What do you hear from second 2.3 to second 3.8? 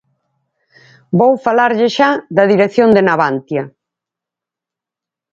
da dirección de Navantia.